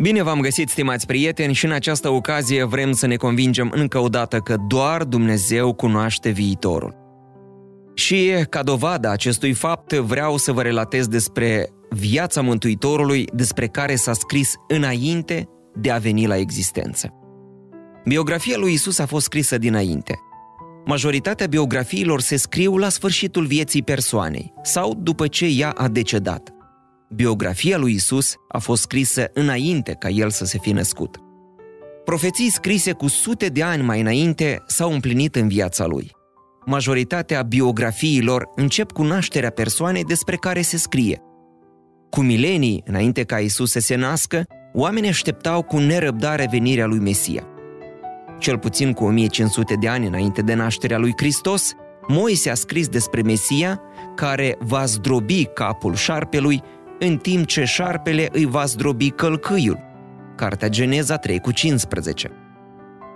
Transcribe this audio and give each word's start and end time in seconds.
Bine 0.00 0.22
v-am 0.22 0.40
găsit, 0.40 0.68
stimați 0.68 1.06
prieteni, 1.06 1.54
și 1.54 1.64
în 1.64 1.72
această 1.72 2.08
ocazie 2.08 2.64
vrem 2.64 2.92
să 2.92 3.06
ne 3.06 3.16
convingem 3.16 3.72
încă 3.74 3.98
o 3.98 4.08
dată 4.08 4.38
că 4.38 4.56
doar 4.68 5.04
Dumnezeu 5.04 5.72
cunoaște 5.72 6.30
viitorul. 6.30 6.94
Și 7.94 8.30
ca 8.48 8.62
dovadă 8.62 9.08
acestui 9.08 9.52
fapt 9.52 9.92
vreau 9.92 10.36
să 10.36 10.52
vă 10.52 10.62
relatez 10.62 11.06
despre 11.06 11.68
viața 11.90 12.40
Mântuitorului 12.40 13.28
despre 13.32 13.66
care 13.66 13.94
s-a 13.94 14.12
scris 14.12 14.54
înainte 14.68 15.48
de 15.74 15.90
a 15.90 15.98
veni 15.98 16.26
la 16.26 16.36
existență. 16.36 17.14
Biografia 18.04 18.56
lui 18.56 18.72
Isus 18.72 18.98
a 18.98 19.06
fost 19.06 19.24
scrisă 19.24 19.58
dinainte. 19.58 20.14
Majoritatea 20.84 21.46
biografiilor 21.46 22.20
se 22.20 22.36
scriu 22.36 22.76
la 22.76 22.88
sfârșitul 22.88 23.46
vieții 23.46 23.82
persoanei 23.82 24.52
sau 24.62 24.94
după 25.02 25.26
ce 25.26 25.46
ea 25.46 25.70
a 25.70 25.88
decedat– 25.88 26.54
Biografia 27.14 27.78
lui 27.78 27.92
Isus 27.92 28.34
a 28.48 28.58
fost 28.58 28.82
scrisă 28.82 29.30
înainte 29.34 29.96
ca 29.98 30.08
el 30.08 30.30
să 30.30 30.44
se 30.44 30.58
fi 30.58 30.72
născut. 30.72 31.16
Profeții 32.04 32.50
scrise 32.50 32.92
cu 32.92 33.08
sute 33.08 33.46
de 33.46 33.62
ani 33.62 33.82
mai 33.82 34.00
înainte 34.00 34.62
s-au 34.66 34.92
împlinit 34.92 35.36
în 35.36 35.48
viața 35.48 35.86
lui. 35.86 36.10
Majoritatea 36.64 37.42
biografiilor 37.42 38.48
încep 38.56 38.92
cu 38.92 39.02
nașterea 39.02 39.50
persoanei 39.50 40.04
despre 40.04 40.36
care 40.36 40.60
se 40.60 40.76
scrie. 40.76 41.22
Cu 42.10 42.20
milenii 42.20 42.82
înainte 42.86 43.22
ca 43.22 43.38
Isus 43.38 43.70
să 43.70 43.80
se 43.80 43.94
nască, 43.94 44.44
oamenii 44.72 45.08
așteptau 45.08 45.62
cu 45.62 45.78
nerăbdare 45.78 46.48
venirea 46.50 46.86
lui 46.86 46.98
Mesia. 46.98 47.46
Cel 48.38 48.58
puțin 48.58 48.92
cu 48.92 49.04
1500 49.04 49.74
de 49.74 49.88
ani 49.88 50.06
înainte 50.06 50.42
de 50.42 50.54
nașterea 50.54 50.98
lui 50.98 51.12
Hristos, 51.16 51.74
Moise 52.08 52.50
a 52.50 52.54
scris 52.54 52.88
despre 52.88 53.22
Mesia, 53.22 53.80
care 54.14 54.56
va 54.58 54.84
zdrobi 54.84 55.44
capul 55.44 55.94
șarpelui 55.94 56.62
în 57.02 57.16
timp 57.16 57.46
ce 57.46 57.64
șarpele 57.64 58.28
îi 58.32 58.44
va 58.44 58.64
zdrobi 58.64 59.10
călcâiul. 59.10 59.78
Cartea 60.36 60.68
Geneza 60.68 61.16
3 61.16 61.38
cu 61.38 61.52
15. 61.52 62.30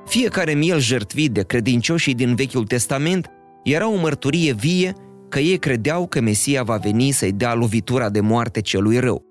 Fiecare 0.06 0.52
miel 0.52 0.78
jertvit 0.78 1.32
de 1.32 1.42
credincioșii 1.42 2.14
din 2.14 2.34
Vechiul 2.34 2.64
Testament 2.64 3.30
era 3.64 3.88
o 3.88 4.00
mărturie 4.00 4.52
vie 4.52 4.92
că 5.28 5.38
ei 5.38 5.58
credeau 5.58 6.06
că 6.06 6.20
Mesia 6.20 6.62
va 6.62 6.77
veni 6.77 7.10
să-i 7.10 7.32
dea 7.32 7.55
lovitura 7.55 8.10
de 8.10 8.20
moarte 8.20 8.60
celui 8.60 8.98
rău. 8.98 9.24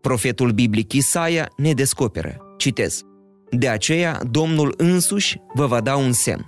Profetul 0.00 0.50
biblic 0.50 0.92
Isaia 0.92 1.48
ne 1.56 1.72
descoperă, 1.72 2.36
citez, 2.56 3.02
De 3.50 3.68
aceea 3.68 4.20
Domnul 4.30 4.74
însuși 4.76 5.40
vă 5.54 5.66
va 5.66 5.80
da 5.80 5.96
un 5.96 6.12
semn. 6.12 6.44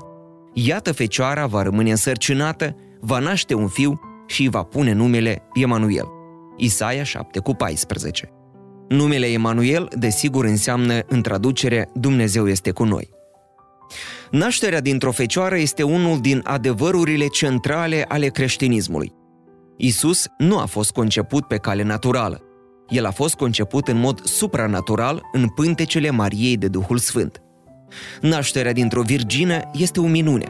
Iată 0.52 0.92
fecioara 0.92 1.46
va 1.46 1.62
rămâne 1.62 1.90
însărcinată, 1.90 2.76
va 3.00 3.18
naște 3.18 3.54
un 3.54 3.68
fiu 3.68 4.00
și 4.26 4.42
îi 4.42 4.48
va 4.48 4.62
pune 4.62 4.92
numele 4.92 5.42
Emanuel. 5.54 6.13
Isaia 6.56 7.02
7 7.02 7.38
cu 7.38 7.54
14. 7.54 8.32
Numele 8.88 9.26
Emanuel, 9.26 9.88
desigur, 9.98 10.44
înseamnă 10.44 10.98
în 11.06 11.22
traducere 11.22 11.88
Dumnezeu 11.94 12.48
este 12.48 12.70
cu 12.70 12.84
noi. 12.84 13.10
Nașterea 14.30 14.80
dintr-o 14.80 15.10
fecioară 15.10 15.56
este 15.56 15.82
unul 15.82 16.20
din 16.20 16.40
adevărurile 16.44 17.26
centrale 17.26 18.04
ale 18.08 18.28
creștinismului. 18.28 19.12
Isus 19.76 20.26
nu 20.38 20.58
a 20.58 20.64
fost 20.64 20.90
conceput 20.90 21.44
pe 21.44 21.56
cale 21.56 21.82
naturală. 21.82 22.40
El 22.88 23.06
a 23.06 23.10
fost 23.10 23.34
conceput 23.34 23.88
în 23.88 23.98
mod 23.98 24.24
supranatural 24.24 25.22
în 25.32 25.48
pântecele 25.48 26.10
Mariei 26.10 26.56
de 26.56 26.68
Duhul 26.68 26.98
Sfânt. 26.98 27.42
Nașterea 28.20 28.72
dintr-o 28.72 29.02
virgină 29.02 29.60
este 29.72 30.00
o 30.00 30.06
minune. 30.06 30.46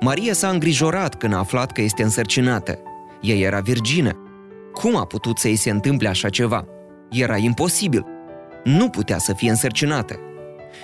Maria 0.00 0.32
s-a 0.32 0.48
îngrijorat 0.48 1.14
când 1.14 1.34
a 1.34 1.38
aflat 1.38 1.72
că 1.72 1.80
este 1.80 2.02
însărcinată. 2.02 2.78
Ea 3.20 3.36
era 3.36 3.60
virgină 3.60 4.27
cum 4.80 4.96
a 4.96 5.04
putut 5.04 5.38
să 5.38 5.46
îi 5.46 5.56
se 5.56 5.70
întâmple 5.70 6.08
așa 6.08 6.28
ceva? 6.28 6.64
Era 7.10 7.36
imposibil. 7.36 8.06
Nu 8.64 8.88
putea 8.88 9.18
să 9.18 9.32
fie 9.32 9.50
însărcinată. 9.50 10.18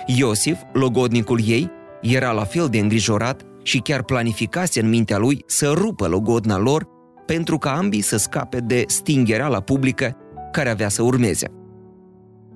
Iosif, 0.05 0.57
logodnicul 0.73 1.41
ei, 1.45 1.71
era 2.01 2.31
la 2.31 2.43
fel 2.43 2.67
de 2.67 2.79
îngrijorat 2.79 3.41
și 3.63 3.79
chiar 3.79 4.03
planificase 4.03 4.79
în 4.79 4.89
mintea 4.89 5.17
lui 5.17 5.43
să 5.47 5.71
rupă 5.75 6.07
logodna 6.07 6.57
lor 6.57 6.87
pentru 7.25 7.57
ca 7.57 7.71
ambii 7.71 8.01
să 8.01 8.17
scape 8.17 8.59
de 8.59 8.83
stingerea 8.87 9.47
la 9.47 9.61
publică 9.61 10.17
care 10.51 10.69
avea 10.69 10.89
să 10.89 11.03
urmeze. 11.03 11.47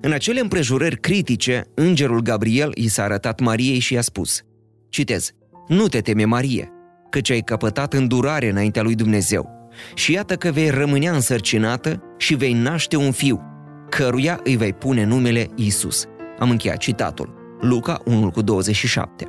În 0.00 0.12
acele 0.12 0.40
împrejurări 0.40 1.00
critice, 1.00 1.64
îngerul 1.74 2.20
Gabriel 2.20 2.70
i 2.74 2.88
s-a 2.88 3.02
arătat 3.02 3.40
Mariei 3.40 3.78
și 3.78 3.94
i-a 3.94 4.00
spus 4.00 4.42
Citez, 4.88 5.30
nu 5.66 5.86
te 5.86 6.00
teme, 6.00 6.24
Marie, 6.24 6.68
căci 7.10 7.30
ai 7.30 7.40
căpătat 7.40 7.92
îndurare 7.92 8.48
înaintea 8.48 8.82
lui 8.82 8.94
Dumnezeu 8.94 9.59
și 9.94 10.12
iată 10.12 10.36
că 10.36 10.50
vei 10.50 10.70
rămânea 10.70 11.12
însărcinată 11.12 12.02
și 12.16 12.34
vei 12.34 12.52
naște 12.52 12.96
un 12.96 13.12
fiu, 13.12 13.40
căruia 13.88 14.40
îi 14.44 14.56
vei 14.56 14.72
pune 14.72 15.04
numele 15.04 15.48
Isus. 15.54 16.04
Am 16.38 16.50
încheiat 16.50 16.76
citatul. 16.76 17.58
Luca 17.60 18.00
1 18.04 18.30
cu 18.30 18.42
27. 18.42 19.24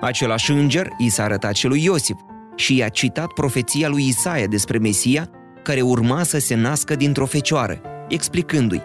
Același 0.00 0.50
înger 0.50 0.88
i 0.98 1.08
s-a 1.08 1.22
arătat 1.22 1.52
celui 1.52 1.84
Iosif 1.84 2.16
și 2.56 2.76
i-a 2.76 2.88
citat 2.88 3.32
profeția 3.32 3.88
lui 3.88 4.06
Isaia 4.06 4.46
despre 4.46 4.78
Mesia, 4.78 5.30
care 5.62 5.80
urma 5.80 6.22
să 6.22 6.38
se 6.38 6.54
nască 6.54 6.94
dintr-o 6.94 7.26
fecioară, 7.26 7.80
explicându-i 8.08 8.82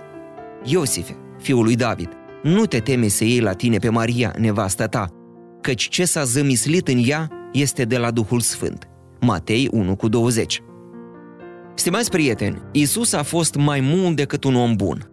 Iosife, 0.64 1.18
fiul 1.40 1.64
lui 1.64 1.76
David, 1.76 2.10
nu 2.44 2.66
te 2.66 2.80
teme 2.80 3.08
să 3.08 3.24
iei 3.24 3.40
la 3.40 3.54
tine 3.54 3.78
pe 3.78 3.90
Maria, 3.90 4.34
nevastă 4.38 4.88
ta, 4.88 5.08
căci 5.62 5.88
ce 5.88 6.06
s-a 6.06 6.24
zămislit 6.24 6.88
în 6.88 7.02
ea 7.06 7.28
este 7.52 7.84
de 7.84 7.98
la 7.98 8.12
Duhul 8.12 8.40
Sfânt. 8.40 8.91
Matei 9.24 9.68
1 9.72 9.96
cu 9.96 10.08
20. 10.08 10.62
Stimați 11.76 12.10
prieteni, 12.10 12.62
Isus 12.72 13.14
a 13.14 13.24
fost 13.24 13.56
mai 13.56 13.80
mult 13.80 14.16
decât 14.16 14.44
un 14.44 14.56
om 14.56 14.76
bun. 14.76 15.12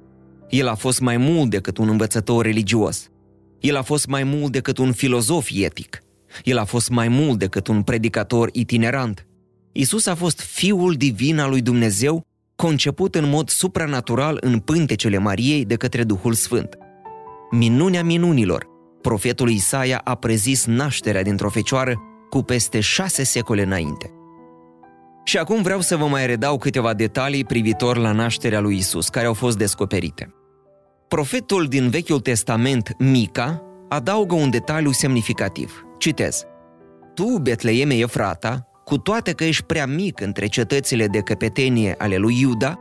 El 0.49 0.69
a 0.69 0.75
fost 0.75 1.01
mai 1.01 1.17
mult 1.17 1.51
decât 1.51 1.79
un 1.79 1.89
învățător 1.89 2.45
religios. 2.45 3.09
El 3.61 3.77
a 3.77 3.83
fost 3.83 4.07
mai 4.07 4.25
mult 4.25 4.53
decât 4.53 4.79
un 4.79 4.93
filozof 4.93 5.49
etic. 5.53 6.03
El 6.43 6.59
a 6.59 6.65
fost 6.65 6.91
mai 6.91 7.09
mult 7.09 7.39
decât 7.39 7.67
un 7.67 7.83
predicator 7.83 8.49
itinerant. 8.53 9.27
Isus 9.73 10.07
a 10.07 10.15
fost 10.15 10.41
Fiul 10.41 10.95
Divin 10.95 11.39
al 11.39 11.51
lui 11.51 11.61
Dumnezeu, 11.61 12.23
conceput 12.57 13.15
în 13.15 13.29
mod 13.29 13.49
supranatural 13.49 14.39
în 14.41 14.59
pântecele 14.59 15.19
Mariei 15.19 15.65
de 15.65 15.77
către 15.77 16.05
Duhul 16.05 16.33
Sfânt. 16.33 16.79
Minunea 17.51 18.05
minunilor, 18.05 18.67
profetul 19.03 19.51
Isaia 19.51 20.01
a 20.05 20.15
prezis 20.15 20.67
nașterea 20.67 21.23
dintr-o 21.23 21.49
fecioară 21.49 22.08
cu 22.31 22.43
peste 22.43 22.81
șase 22.81 23.25
secole 23.25 23.63
înainte. 23.63 24.13
Și 25.25 25.39
acum 25.39 25.63
vreau 25.63 25.81
să 25.81 25.97
vă 25.97 26.07
mai 26.07 26.27
redau 26.27 26.59
câteva 26.59 26.95
detalii 26.95 27.45
privitor 27.45 27.97
la 27.97 28.13
nașterea 28.13 28.61
lui 28.61 28.77
Isus, 28.77 29.09
care 29.09 29.27
au 29.27 29.35
fost 29.35 29.59
descoperite. 29.59 30.35
Profetul 31.09 31.67
din 31.67 31.89
Vechiul 31.89 32.21
Testament, 32.21 32.95
Mica, 32.99 33.63
adaugă 33.89 34.35
un 34.35 34.51
detaliu 34.51 34.91
semnificativ. 34.91 35.85
Citez. 35.99 36.45
Tu, 37.15 37.39
Betleeme 37.43 37.95
Efrata, 37.95 38.69
cu 38.85 38.99
toate 38.99 39.33
că 39.33 39.45
ești 39.45 39.65
prea 39.65 39.87
mic 39.87 40.21
între 40.21 40.47
cetățile 40.47 41.07
de 41.07 41.21
căpetenie 41.21 41.95
ale 41.99 42.17
lui 42.17 42.41
Iuda, 42.41 42.79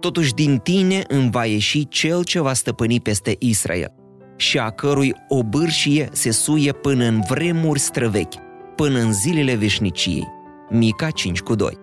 totuși 0.00 0.34
din 0.34 0.58
tine 0.58 1.04
îmi 1.08 1.30
va 1.30 1.44
ieși 1.44 1.88
cel 1.88 2.24
ce 2.24 2.40
va 2.40 2.52
stăpâni 2.52 3.00
peste 3.00 3.36
Israel 3.38 3.92
și 4.38 4.58
a 4.58 4.70
cărui 4.70 5.14
obârșie 5.28 6.08
se 6.12 6.30
suie 6.30 6.72
până 6.72 7.04
în 7.04 7.22
vremuri 7.28 7.78
străvechi, 7.78 8.34
până 8.78 8.98
în 8.98 9.12
zilele 9.12 9.54
veșniciei. 9.54 10.28
Mica 10.70 11.10
5 11.10 11.40
cu 11.40 11.54
2 11.54 11.78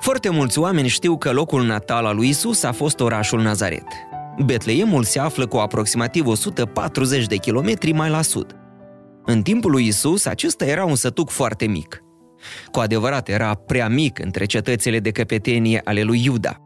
Foarte 0.00 0.28
mulți 0.28 0.58
oameni 0.58 0.88
știu 0.88 1.18
că 1.18 1.30
locul 1.30 1.64
natal 1.64 2.04
al 2.04 2.16
lui 2.16 2.28
Isus 2.28 2.62
a 2.62 2.72
fost 2.72 3.00
orașul 3.00 3.40
Nazaret. 3.40 3.86
Betleemul 4.44 5.04
se 5.04 5.18
află 5.18 5.46
cu 5.46 5.56
aproximativ 5.56 6.26
140 6.26 7.26
de 7.26 7.36
kilometri 7.36 7.92
mai 7.92 8.10
la 8.10 8.22
sud. 8.22 8.56
În 9.24 9.42
timpul 9.42 9.70
lui 9.70 9.86
Isus, 9.86 10.26
acesta 10.26 10.64
era 10.64 10.84
un 10.84 10.94
sătuc 10.94 11.30
foarte 11.30 11.66
mic. 11.66 12.02
Cu 12.70 12.78
adevărat, 12.78 13.28
era 13.28 13.54
prea 13.54 13.88
mic 13.88 14.18
între 14.18 14.44
cetățile 14.44 14.98
de 14.98 15.10
căpetenie 15.10 15.80
ale 15.84 16.02
lui 16.02 16.24
Iuda. 16.24 16.56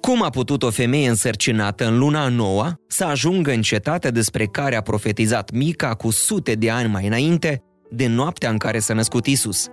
Cum 0.00 0.22
a 0.22 0.30
putut 0.30 0.62
o 0.62 0.70
femeie 0.70 1.08
însărcinată 1.08 1.86
în 1.86 1.98
luna 1.98 2.28
noua 2.28 2.74
să 2.86 3.04
ajungă 3.04 3.50
în 3.50 3.62
cetatea 3.62 4.10
despre 4.10 4.46
care 4.46 4.76
a 4.76 4.80
profetizat 4.82 5.50
Mica 5.50 5.94
cu 5.94 6.10
sute 6.10 6.54
de 6.54 6.70
ani 6.70 6.88
mai 6.88 7.06
înainte 7.06 7.62
de 7.90 8.06
noaptea 8.06 8.50
în 8.50 8.56
care 8.56 8.78
s-a 8.78 8.94
născut 8.94 9.26
Isus. 9.26 9.66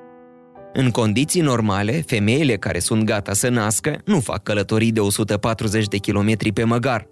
În 0.73 0.91
condiții 0.91 1.41
normale, 1.41 2.03
femeile 2.05 2.55
care 2.57 2.79
sunt 2.79 3.03
gata 3.03 3.33
să 3.33 3.49
nască 3.49 4.01
nu 4.05 4.19
fac 4.19 4.43
călătorii 4.43 4.91
de 4.91 4.99
140 4.99 5.87
de 5.87 5.97
kilometri 5.97 6.51
pe 6.51 6.63
măgar. 6.63 7.07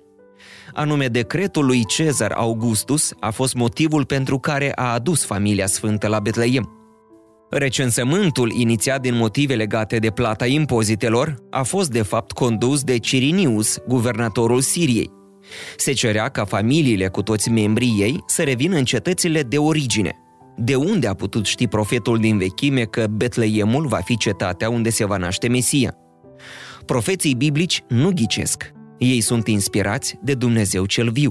Anume, 0.73 1.07
decretul 1.07 1.65
lui 1.65 1.85
Cezar 1.85 2.31
Augustus 2.31 3.13
a 3.19 3.29
fost 3.29 3.53
motivul 3.53 4.05
pentru 4.05 4.39
care 4.39 4.71
a 4.75 4.93
adus 4.93 5.25
familia 5.25 5.67
sfântă 5.67 6.07
la 6.07 6.19
Betleem. 6.19 6.77
Recensământul 7.49 8.51
inițiat 8.51 9.01
din 9.01 9.15
motive 9.15 9.55
legate 9.55 9.97
de 9.97 10.09
plata 10.09 10.45
impozitelor 10.45 11.35
a 11.49 11.63
fost 11.63 11.91
de 11.91 12.01
fapt 12.01 12.31
condus 12.31 12.83
de 12.83 12.97
Cirinius, 12.97 13.77
guvernatorul 13.87 14.61
Siriei. 14.61 15.11
Se 15.77 15.93
cerea 15.93 16.29
ca 16.29 16.45
familiile 16.45 17.07
cu 17.07 17.21
toți 17.21 17.49
membrii 17.49 17.95
ei 17.99 18.23
să 18.27 18.43
revină 18.43 18.77
în 18.77 18.83
cetățile 18.83 19.41
de 19.41 19.57
origine. 19.57 20.22
De 20.55 20.75
unde 20.75 21.07
a 21.07 21.13
putut 21.13 21.45
ști 21.45 21.67
profetul 21.67 22.17
din 22.17 22.37
vechime 22.37 22.83
că 22.83 23.07
Betleemul 23.07 23.87
va 23.87 23.97
fi 23.97 24.17
cetatea 24.17 24.69
unde 24.69 24.89
se 24.89 25.05
va 25.05 25.17
naște 25.17 25.47
Mesia? 25.47 25.97
Profeții 26.85 27.35
biblici 27.35 27.83
nu 27.87 28.11
ghicesc. 28.13 28.71
Ei 28.97 29.21
sunt 29.21 29.47
inspirați 29.47 30.19
de 30.21 30.33
Dumnezeu 30.33 30.85
cel 30.85 31.11
viu. 31.11 31.29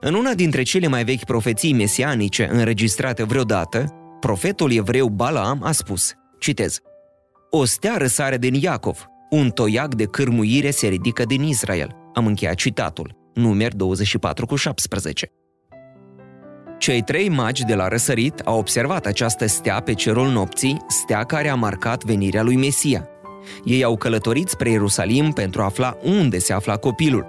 În 0.00 0.14
una 0.14 0.34
dintre 0.34 0.62
cele 0.62 0.86
mai 0.86 1.04
vechi 1.04 1.24
profeții 1.24 1.72
mesianice 1.72 2.48
înregistrate 2.52 3.22
vreodată, 3.22 3.84
profetul 4.20 4.72
evreu 4.72 5.08
Balaam 5.08 5.62
a 5.62 5.72
spus, 5.72 6.12
citez, 6.38 6.80
O 7.50 7.64
stea 7.64 7.96
răsare 7.96 8.38
din 8.38 8.54
Iacov, 8.54 9.06
un 9.30 9.50
toiac 9.50 9.94
de 9.94 10.04
cârmuire 10.04 10.70
se 10.70 10.86
ridică 10.88 11.24
din 11.24 11.42
Israel. 11.42 11.96
Am 12.14 12.26
încheiat 12.26 12.54
citatul, 12.54 13.16
numer 13.34 13.74
24 13.74 14.46
cu 14.46 14.54
17. 14.54 15.32
Cei 16.88 17.02
trei 17.02 17.28
magi 17.28 17.64
de 17.64 17.74
la 17.74 17.88
răsărit 17.88 18.38
au 18.44 18.58
observat 18.58 19.06
această 19.06 19.46
stea 19.46 19.80
pe 19.80 19.92
cerul 19.92 20.28
nopții, 20.28 20.84
stea 20.88 21.24
care 21.24 21.48
a 21.48 21.54
marcat 21.54 22.04
venirea 22.04 22.42
lui 22.42 22.56
Mesia. 22.56 23.08
Ei 23.64 23.84
au 23.84 23.96
călătorit 23.96 24.48
spre 24.48 24.70
Ierusalim 24.70 25.32
pentru 25.32 25.60
a 25.60 25.64
afla 25.64 25.96
unde 26.02 26.38
se 26.38 26.52
afla 26.52 26.76
copilul. 26.76 27.26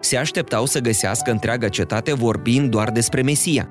Se 0.00 0.16
așteptau 0.16 0.66
să 0.66 0.80
găsească 0.80 1.30
întreaga 1.30 1.68
cetate 1.68 2.14
vorbind 2.14 2.70
doar 2.70 2.90
despre 2.90 3.22
Mesia. 3.22 3.68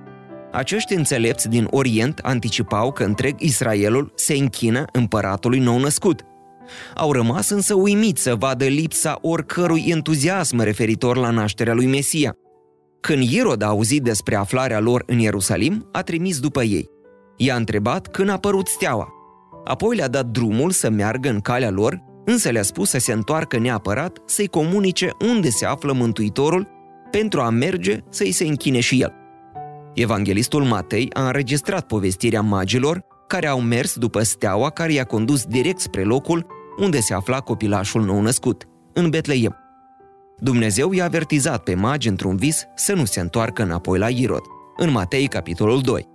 Acești 0.52 0.94
înțelepți 0.94 1.50
din 1.50 1.68
Orient 1.70 2.20
anticipau 2.20 2.92
că 2.92 3.04
întreg 3.04 3.36
Israelul 3.40 4.12
se 4.16 4.34
închină 4.34 4.86
împăratului 4.92 5.60
nou 5.60 5.80
născut. 5.80 6.22
Au 6.96 7.12
rămas 7.12 7.50
însă 7.50 7.74
uimiți 7.74 8.22
să 8.22 8.36
vadă 8.36 8.66
lipsa 8.66 9.18
oricărui 9.22 9.86
entuziasm 9.88 10.60
referitor 10.60 11.18
la 11.18 11.30
nașterea 11.30 11.74
lui 11.74 11.86
Mesia. 11.86 12.38
Când 13.08 13.24
Irod 13.24 13.62
a 13.62 13.68
auzit 13.68 14.04
despre 14.04 14.36
aflarea 14.36 14.80
lor 14.80 15.04
în 15.06 15.20
Ierusalim, 15.20 15.90
a 15.92 16.02
trimis 16.02 16.40
după 16.40 16.64
ei. 16.64 16.90
I-a 17.38 17.56
întrebat 17.56 18.08
când 18.08 18.30
a 18.30 18.32
apărut 18.32 18.68
steaua. 18.68 19.08
Apoi 19.64 19.96
le-a 19.96 20.08
dat 20.08 20.26
drumul 20.26 20.72
să 20.72 20.90
meargă 20.90 21.30
în 21.30 21.40
calea 21.40 21.70
lor, 21.70 22.04
însă 22.26 22.50
le-a 22.50 22.62
spus 22.62 22.90
să 22.90 22.98
se 22.98 23.12
întoarcă 23.12 23.58
neapărat 23.58 24.18
să-i 24.26 24.48
comunice 24.48 25.10
unde 25.30 25.50
se 25.50 25.66
află 25.66 25.94
Mântuitorul 25.94 26.68
pentru 27.12 27.42
a 27.42 27.50
merge 27.50 28.00
să-i 28.10 28.32
se 28.32 28.48
închine 28.48 28.80
și 28.80 29.02
el. 29.02 29.14
Evanghelistul 29.94 30.64
Matei 30.64 31.10
a 31.14 31.26
înregistrat 31.26 31.86
povestirea 31.86 32.42
magilor 32.42 33.06
care 33.28 33.48
au 33.48 33.62
mers 33.62 33.96
după 33.96 34.22
steaua 34.22 34.70
care 34.70 34.94
i-a 34.94 35.06
condus 35.06 35.44
direct 35.46 35.80
spre 35.80 36.04
locul 36.04 36.46
unde 36.78 37.00
se 37.00 37.14
afla 37.14 37.40
copilașul 37.40 38.04
nou 38.04 38.22
născut, 38.22 38.64
în 38.94 39.10
Betleem. 39.10 39.63
Dumnezeu 40.44 40.92
i-a 40.92 41.06
avertizat 41.06 41.64
pe 41.64 41.76
magi 41.76 42.08
într-un 42.08 42.36
vis 42.36 42.64
să 42.76 42.94
nu 42.94 43.06
se 43.06 43.20
întoarcă 43.20 43.64
înapoi 43.64 44.00
la 44.00 44.10
Irod, 44.10 44.42
în 44.78 44.92
Matei, 44.92 45.28
capitolul 45.28 45.82
2. 45.82 46.08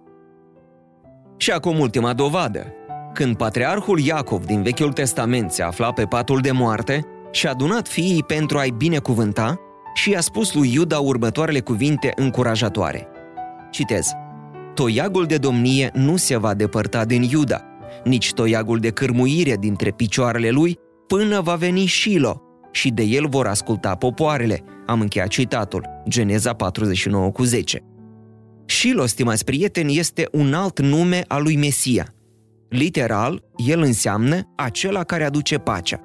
Și 1.36 1.50
acum 1.50 1.78
ultima 1.78 2.12
dovadă. 2.12 2.66
Când 3.14 3.36
patriarhul 3.36 4.00
Iacov 4.00 4.44
din 4.44 4.62
Vechiul 4.62 4.92
Testament 4.92 5.50
se 5.50 5.62
afla 5.62 5.92
pe 5.92 6.04
patul 6.04 6.40
de 6.40 6.50
moarte 6.50 7.04
și-a 7.30 7.50
adunat 7.50 7.88
fiii 7.88 8.22
pentru 8.22 8.58
a-i 8.58 8.74
binecuvânta 8.76 9.60
și 9.94 10.10
i-a 10.10 10.20
spus 10.20 10.54
lui 10.54 10.72
Iuda 10.72 10.98
următoarele 10.98 11.60
cuvinte 11.60 12.12
încurajatoare. 12.16 13.08
Citez. 13.70 14.12
Toiagul 14.74 15.24
de 15.24 15.36
domnie 15.36 15.90
nu 15.94 16.16
se 16.16 16.36
va 16.36 16.54
depărta 16.54 17.04
din 17.04 17.22
Iuda, 17.22 17.64
nici 18.04 18.32
toiagul 18.32 18.78
de 18.78 18.90
cârmuire 18.90 19.56
dintre 19.56 19.90
picioarele 19.90 20.50
lui, 20.50 20.78
până 21.06 21.40
va 21.40 21.54
veni 21.54 21.86
Shilo, 21.86 22.42
și 22.70 22.90
de 22.90 23.02
el 23.02 23.28
vor 23.28 23.46
asculta 23.46 23.94
popoarele. 23.94 24.62
Am 24.86 25.00
încheiat 25.00 25.28
citatul, 25.28 25.86
Geneza 26.08 26.52
49 26.52 27.30
cu 27.30 27.42
10. 27.42 27.82
Shilo, 28.66 29.06
stimați 29.06 29.44
prieteni, 29.44 29.98
este 29.98 30.28
un 30.32 30.54
alt 30.54 30.80
nume 30.80 31.24
al 31.28 31.42
lui 31.42 31.56
Mesia. 31.56 32.12
Literal, 32.68 33.42
el 33.56 33.80
înseamnă 33.80 34.52
acela 34.56 35.04
care 35.04 35.24
aduce 35.24 35.58
pacea. 35.58 36.00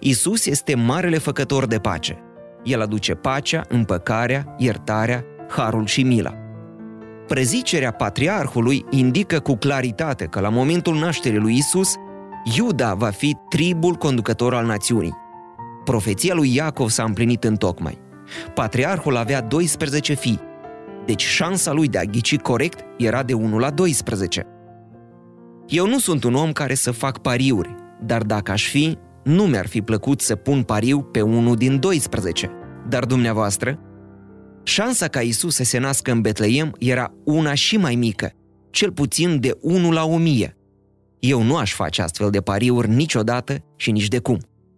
Isus 0.00 0.46
este 0.46 0.74
marele 0.74 1.18
făcător 1.18 1.66
de 1.66 1.78
pace. 1.78 2.18
El 2.64 2.80
aduce 2.80 3.14
pacea, 3.14 3.64
împăcarea, 3.68 4.54
iertarea, 4.58 5.24
harul 5.48 5.86
și 5.86 6.02
mila. 6.02 6.34
Prezicerea 7.26 7.90
patriarhului 7.90 8.84
indică 8.90 9.40
cu 9.40 9.54
claritate 9.54 10.24
că 10.24 10.40
la 10.40 10.48
momentul 10.48 10.94
nașterii 10.94 11.38
lui 11.38 11.56
Isus, 11.56 11.94
Iuda 12.56 12.94
va 12.94 13.10
fi 13.10 13.36
tribul 13.48 13.94
conducător 13.94 14.54
al 14.54 14.66
națiunii. 14.66 15.22
Profeția 15.84 16.34
lui 16.34 16.54
Iacov 16.54 16.88
s-a 16.88 17.04
împlinit 17.04 17.44
în 17.44 17.56
tocmai. 17.56 17.98
Patriarhul 18.54 19.16
avea 19.16 19.40
12 19.40 20.14
fii, 20.14 20.40
deci 21.06 21.22
șansa 21.22 21.72
lui 21.72 21.88
de 21.88 21.98
a 21.98 22.04
ghici 22.04 22.36
corect 22.36 22.84
era 22.98 23.22
de 23.22 23.34
1 23.34 23.58
la 23.58 23.70
12. 23.70 24.46
Eu 25.66 25.86
nu 25.86 25.98
sunt 25.98 26.24
un 26.24 26.34
om 26.34 26.52
care 26.52 26.74
să 26.74 26.90
fac 26.90 27.18
pariuri, 27.18 27.74
dar 28.02 28.22
dacă 28.22 28.50
aș 28.50 28.68
fi, 28.68 28.98
nu 29.24 29.44
mi-ar 29.44 29.66
fi 29.66 29.82
plăcut 29.82 30.20
să 30.20 30.34
pun 30.34 30.62
pariu 30.62 31.02
pe 31.02 31.20
unul 31.20 31.56
din 31.56 31.78
12. 31.80 32.50
Dar 32.88 33.04
dumneavoastră, 33.04 33.78
șansa 34.62 35.08
ca 35.08 35.20
Isus 35.20 35.54
să 35.54 35.64
se 35.64 35.78
nască 35.78 36.12
în 36.12 36.20
Betleem 36.20 36.74
era 36.78 37.12
una 37.24 37.54
și 37.54 37.76
mai 37.76 37.94
mică, 37.94 38.32
cel 38.70 38.92
puțin 38.92 39.40
de 39.40 39.56
1 39.60 39.90
la 39.90 40.04
1000. 40.04 40.56
Eu 41.18 41.42
nu 41.42 41.56
aș 41.56 41.74
face 41.74 42.02
astfel 42.02 42.30
de 42.30 42.40
pariuri 42.40 42.88
niciodată 42.88 43.64
și 43.76 43.90
nici 43.90 44.08
de 44.08 44.18
cum 44.18 44.38